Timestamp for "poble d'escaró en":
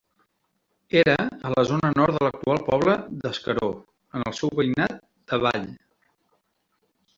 2.71-4.27